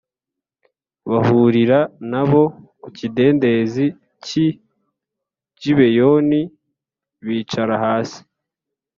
bahurira 1.11 1.79
na 2.11 2.23
bo 2.29 2.43
ku 2.81 2.89
kidendezi 2.97 3.85
cy’i 4.25 4.47
Gibeyoni 5.59 6.41
bicara 7.25 7.75
hasi 7.85 8.19